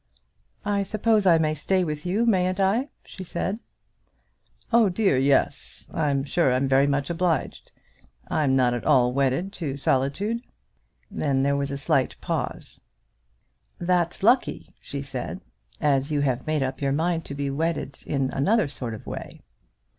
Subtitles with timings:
[0.65, 3.59] "I suppose I may stay with you, mayn't I?" she said.
[4.73, 7.71] "Oh, dear, yes; I'm sure I'm very much obliged.
[8.27, 10.41] I'm not at all wedded to solitude."
[11.11, 12.81] Then there was a slight pause.
[13.77, 15.39] "That's lucky," she said,
[15.79, 19.41] "as you have made up your mind to be wedded in another sort of way."